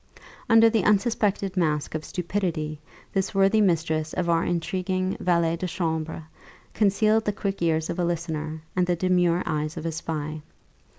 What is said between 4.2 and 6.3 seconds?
our intriguing valet de chambre